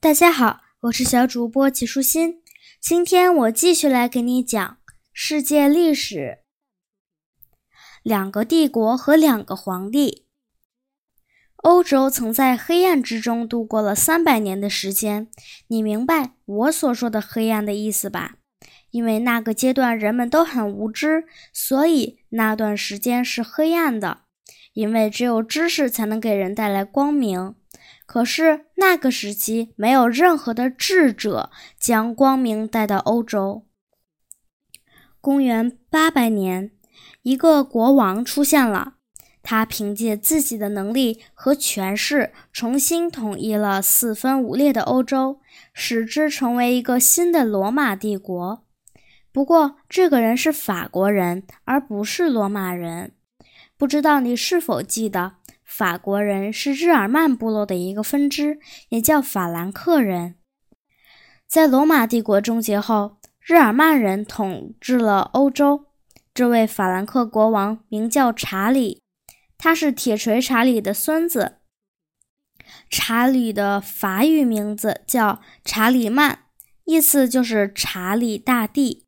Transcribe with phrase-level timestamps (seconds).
[0.00, 2.40] 大家好，我是小主播齐舒心。
[2.80, 4.78] 今天我继续来给你讲
[5.12, 6.38] 世界历史。
[8.04, 10.28] 两个帝国和两个皇帝。
[11.56, 15.26] 欧洲曾在黑暗之中度过了三百年的时间。
[15.66, 18.36] 你明白我所说的黑暗的意思吧？
[18.92, 24.20] 因为那个阶段人们都很无知，所以那段时间是黑暗的。
[24.74, 27.56] 因为只有知识才能给人带来光明。
[28.08, 33.66] 可是那个时期没有任何的智者将光明带到欧洲。
[35.20, 36.70] 公元八百年，
[37.20, 38.94] 一个国王出现了，
[39.42, 45.40] 他凭借自己的能力和权势，重新统一了四分五裂的欧洲，
[45.74, 48.64] 使之成为一个新的罗马帝国。
[49.30, 53.12] 不过，这个人是法国人，而不是罗马人。
[53.76, 55.34] 不知道你是否记得？
[55.68, 60.36] 法国人是日耳曼部落的一个分支，也叫法兰克人。
[61.46, 65.84] 在罗马帝国终结后，日耳曼人统治了欧洲。
[66.32, 69.02] 这位法兰克国王名叫查理，
[69.58, 71.58] 他是铁锤查理的孙子。
[72.88, 76.44] 查理的法语名字叫查理曼，
[76.84, 79.04] 意思就是查理大帝。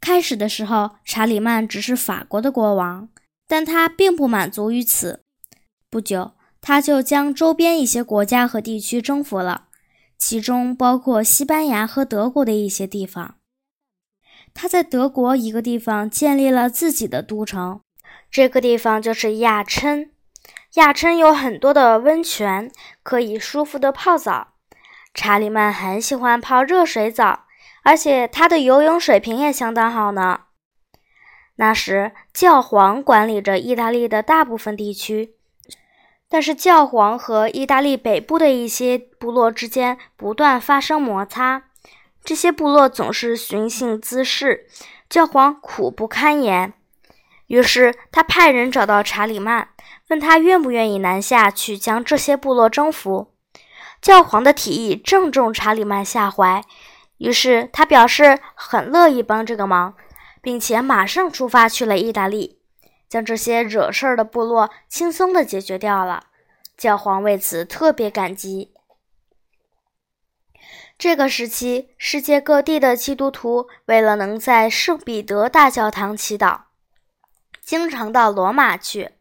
[0.00, 3.10] 开始的时候，查理曼只是法国的国王。
[3.50, 5.24] 但他并不满足于此，
[5.90, 9.64] 不久他就将周边一些国家和地区征服了，
[10.16, 13.34] 其中包括西班牙和德国的一些地方。
[14.54, 17.80] 他在德国一个地方建立了自己的都城，
[18.30, 20.12] 这个地方就是亚琛。
[20.74, 22.70] 亚琛有很多的温泉，
[23.02, 24.54] 可以舒服的泡澡。
[25.12, 27.46] 查理曼很喜欢泡热水澡，
[27.82, 30.42] 而且他的游泳水平也相当好呢。
[31.60, 35.34] 那时，教皇管理着意大利的大部分地区，
[36.26, 41.64] 但是教皇和意大利北部的一些部落之间不断发生摩擦，
[42.24, 44.68] 这些部落总是寻衅滋事，
[45.10, 46.72] 教皇苦不堪言。
[47.48, 49.68] 于是，他派人找到查理曼，
[50.08, 53.34] 问他愿不愿意南下去将这些部落征服。
[54.00, 56.64] 教皇的提议正中查理曼下怀，
[57.18, 59.94] 于是他表示很乐意帮这个忙。
[60.40, 62.58] 并且马上出发去了意大利，
[63.08, 66.24] 将这些惹事儿的部落轻松地解决掉了。
[66.76, 68.72] 教皇为此特别感激。
[70.96, 76.60] 这个时期，世界各地的基督徒为了能在圣彼得大教堂祈祷，
[77.62, 79.12] 经常到罗马去。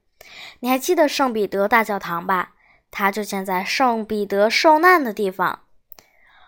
[0.60, 2.54] 你还记得圣彼得大教堂吧？
[2.92, 5.62] 它就建在圣彼得受难的地方。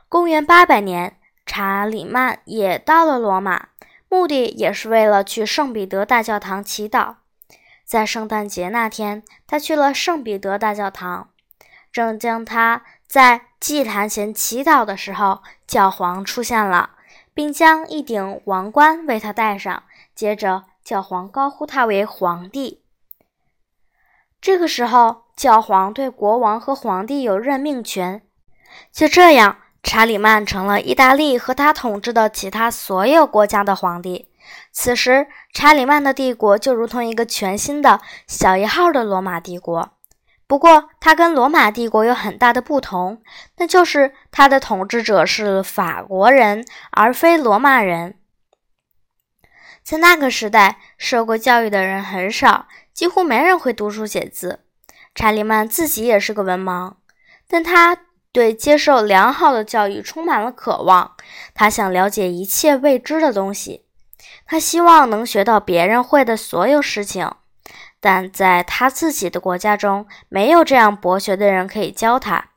[0.09, 3.69] 公元八百年，查理曼也到了罗马。
[4.11, 7.15] 目的也是为了去圣彼得大教堂祈祷。
[7.85, 11.29] 在圣诞节那天，他去了圣彼得大教堂。
[11.93, 16.89] 正将他在祭坛前祈祷的时候，教皇出现了，
[17.33, 19.83] 并将一顶王冠为他戴上。
[20.13, 22.83] 接着，教皇高呼他为皇帝。
[24.41, 28.21] 这个时候，教皇对国王和皇帝有任命权。
[28.91, 29.59] 就这样。
[29.83, 34.27] 查理曼成了意大利和他统治的其他所有国家的皇帝。
[34.71, 39.91] 此时，查理曼的帝国就如同一个全新的小一号的罗马帝国。
[40.45, 43.21] 不过，它跟罗马帝国有很大的不同，
[43.57, 48.19] 那就是它的统治者是法国人，而非罗马人。
[49.83, 54.59] 在那个时代，受过教育的人很少，几乎没人会读书写字。
[55.15, 56.93] 查理曼自己也是个文盲，
[57.47, 57.97] 但他。
[58.31, 61.15] 对接受良好的教育充满了渴望，
[61.53, 63.85] 他想了解一切未知的东西，
[64.45, 67.29] 他希望能学到别人会的所有事情，
[67.99, 72.51] 但在他自己的国家中，没有这样博学的人可以教他。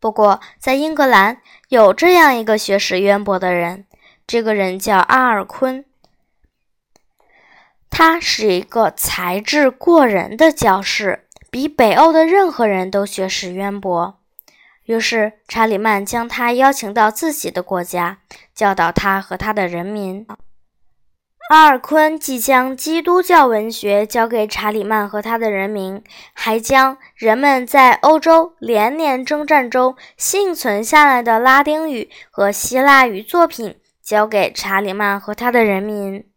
[0.00, 3.86] 不过，在英格兰有这样一个学识渊博的人，
[4.26, 5.84] 这个人叫阿尔昆，
[7.90, 14.19] 他是一个才智过人的教士，比北欧的任何人都学识渊博。
[14.90, 18.18] 于是，查理曼将他邀请到自己的国家，
[18.52, 20.26] 教导他和他的人民。
[21.50, 26.02] 阿尔昆既将基督教文学交给查理曼和他的人民，
[26.32, 36.29] 还将人们在欧洲连年征战中幸存下来的拉丁语和希腊语作品交给查理曼和他的人民。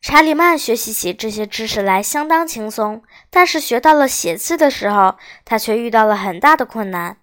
[0.00, 7.18] 查理曼学习起这些知识来相当轻松，但是学到了写字的时候，他却遇到了很大的困难。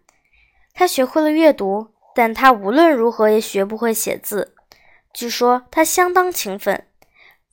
[0.74, 4.54] 他学会了阅读，但他无论如何也学不会写字。
[5.14, 6.86] 据说他相当勤奋，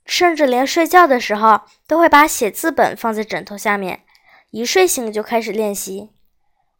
[0.04, 4.02] 甚至连睡觉的时候都会把写字本放在枕头下面，
[4.50, 6.10] 一睡醒就开始练习。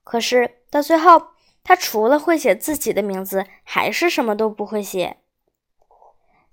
[0.03, 1.29] 可是到最后，
[1.63, 5.19] 他除了会写自己的名字，还是什么都不会写。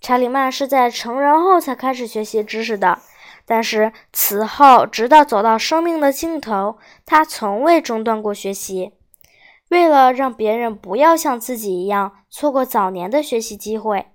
[0.01, 2.99] 查理曼是在成人后才开始学习知识的，
[3.45, 8.93] 但是此后直到走到生命的尽头，他从未中断过学习。
[9.69, 14.07] 为了让别人不要像自己一样错过早年的学习机会，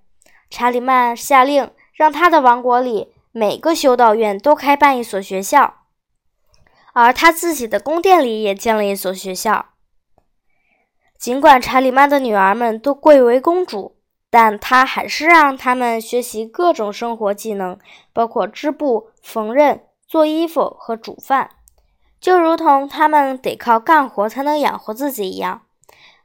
[0.51, 5.75] 查理曼下令让他的王国里每个修道院都开办一所学校，
[6.93, 9.67] 而他自己的宫殿里也建了一所学校。
[11.17, 13.97] 尽管查理曼的女儿们都贵为公主，
[14.35, 17.79] 但他还是让他们学习各种生活技能，
[18.13, 21.51] 包括织布、缝纫、做衣服和煮饭。
[22.21, 25.63] 就如同他们得靠干活才能养活自己一样，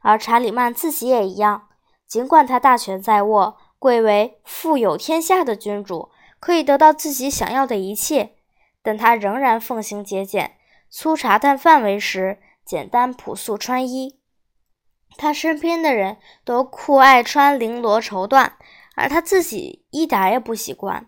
[0.00, 1.68] 而查理曼自己也一样。
[2.04, 6.10] 尽管他大权在握，贵为富有天下的君主，
[6.40, 8.32] 可以得到自己想要的一切，
[8.82, 10.56] 但他仍然奉行节俭，
[10.90, 14.19] 粗茶淡饭为食，简单朴素穿衣。
[15.16, 18.50] 他身边的人都酷爱穿绫罗绸缎，
[18.96, 21.06] 而他自己一点也不习惯。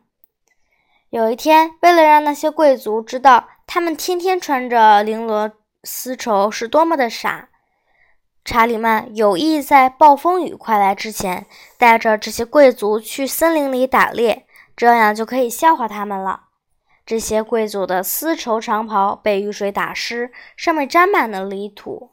[1.11, 5.53] 有一天，为了让那些贵族知道，他们天天穿着绫罗
[5.85, 7.51] 丝绸是多么的傻。
[8.45, 11.47] 查理曼有意在暴风雨快来之前，
[11.79, 14.47] 带着这些贵族去森林里打猎，
[14.77, 16.45] 这样就可以笑话他们了。
[17.07, 22.11] 这些贵族的丝绸长袍被雨水打湿，上面沾满了泥土，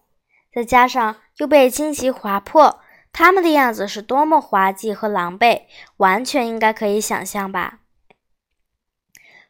[0.51, 2.79] 再加上又被荆棘划破，
[3.11, 5.63] 他们的样子是多么滑稽和狼狈，
[5.97, 7.79] 完全应该可以想象吧。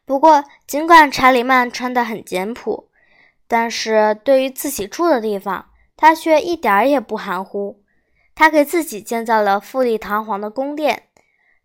[0.04, 2.90] 不过，尽管查理曼穿得很简朴，
[3.46, 7.82] 但是对于自己住的地方，他却一点儿也不含糊。
[8.34, 11.04] 他给自己建造了富丽堂皇的宫殿，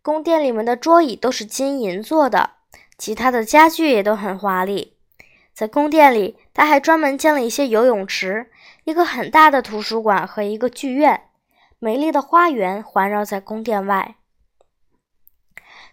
[0.02, 2.52] 宫殿里面的桌椅都是金银做的，
[2.98, 4.98] 其他的家具也都很华丽。
[5.54, 8.52] 在宫殿里，他还专门建了一些游泳池、
[8.86, 11.30] 一个很大的图书馆和一个剧院，
[11.80, 14.14] 美丽的花园环绕在宫殿外。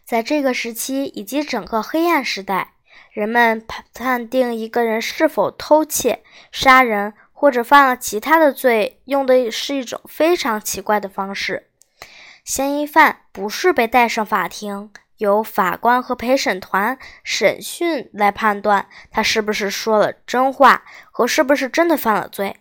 [0.04, 2.74] 在这个时期以及整个黑暗时代，
[3.10, 11.70] 人们判判定一个人是否偷窃、杀人或者犯了其他的罪，用的是一种非常奇怪的方式。
[12.44, 22.56] 嫌疑犯不是被带上法庭，由法官和陪审团审讯来判断他是不是说了真话和是不是真的犯了罪。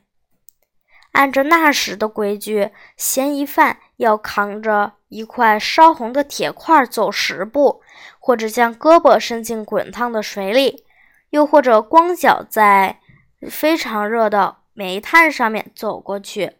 [1.11, 4.93] 按照那时的规矩，嫌疑犯要扛着。
[5.11, 7.81] 一块烧红的铁块走十步，
[8.17, 10.85] 或者将胳膊伸进滚烫的水里，
[11.31, 13.01] 又或者光脚在
[13.49, 16.53] 非常热的煤炭上面走过去。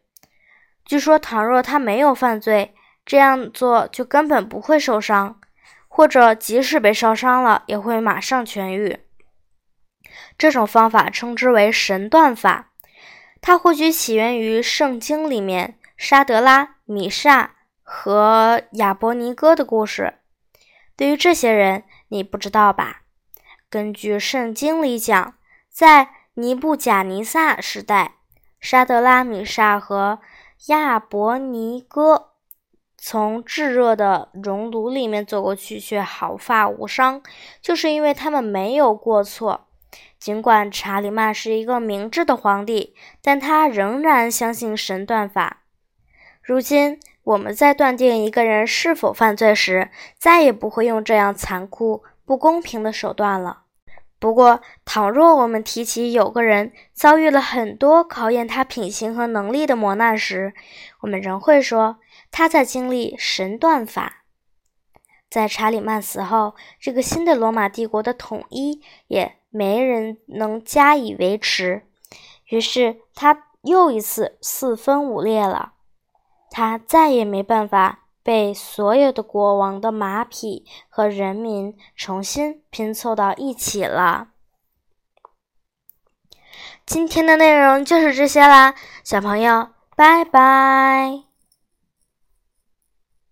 [0.84, 2.76] 据说，倘若他没有犯罪，
[3.06, 5.40] 这样做就根本不会受伤，
[5.88, 9.00] 或者即使被烧伤了，也会马上痊愈。
[10.38, 12.71] 这种方法称之为神断法，
[13.42, 17.56] 它或许起源于圣经里面沙德拉米沙。
[17.94, 20.14] 和亚伯尼哥的故事，
[20.96, 23.02] 对于这些人，你不知道吧？
[23.70, 25.34] 根据圣经里讲，
[25.70, 28.14] 在尼布贾尼撒时代，
[28.62, 30.20] 沙德拉米沙和
[30.68, 32.30] 亚伯尼哥
[32.98, 37.22] 从炙热的熔炉里面走过去，却毫发无伤，
[37.62, 39.68] 就是因为他们没有过错。
[40.22, 45.64] 尽管查理曼是一个明智的皇帝，但他仍然相信神断法。
[46.42, 46.98] 如今。
[47.24, 53.66] 我们在断定一个人是否犯罪时，再也不会用这样残酷、不公平的手段了。
[54.18, 60.56] 不过，倘若我们提起有个人遭遇了很多考验他品行和能力的磨难时，
[61.02, 62.00] 我们仍会说
[62.32, 64.24] 他在经历神断法。
[65.30, 71.86] 在查理曼死后，这个新的罗马帝国的统一也没人能加以维持，
[72.46, 75.74] 于是他又一次四分五裂了。
[76.50, 84.30] 他再也没办法被所有的国王的马匹和人民重新拼凑到一起了。
[86.86, 91.31] 今天的内容就是这些啦，小朋友，拜拜。